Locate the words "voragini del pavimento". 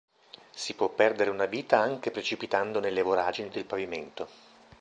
3.03-4.27